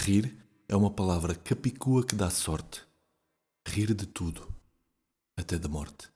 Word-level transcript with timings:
Rir 0.00 0.34
é 0.66 0.74
uma 0.74 0.90
palavra 0.90 1.34
capicua 1.34 2.02
que 2.02 2.14
dá 2.14 2.30
sorte. 2.30 2.82
Rir 3.68 3.92
de 3.92 4.06
tudo, 4.06 4.48
até 5.36 5.58
da 5.58 5.68
morte. 5.68 6.08